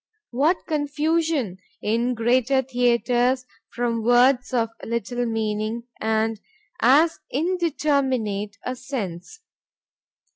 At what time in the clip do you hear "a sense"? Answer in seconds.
8.63-9.41